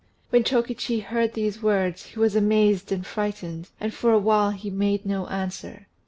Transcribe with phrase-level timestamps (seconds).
[0.31, 4.71] When Chokichi heard these words, he was amazed and frightened, and for a while he
[4.71, 5.85] made no answer.